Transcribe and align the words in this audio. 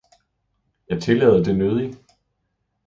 Jeg 0.89 1.01
tillader 1.01 1.43
det 1.43 1.57
nødig! 1.57 1.95